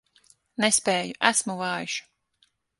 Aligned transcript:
Nespēju, 0.65 1.13
esmu 1.31 1.59
vājš. 1.63 2.01